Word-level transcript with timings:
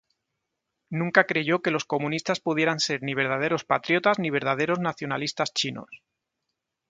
Nunca 0.89 1.27
creyó 1.27 1.61
que 1.61 1.69
los 1.69 1.85
comunistas 1.85 2.39
pudieran 2.39 2.79
ser 2.79 3.03
ni 3.03 3.13
verdaderos 3.13 3.65
patriotas 3.65 4.17
ni 4.17 4.31
verdaderos 4.31 4.79
nacionalistas 4.79 5.53
chinos. 5.53 5.89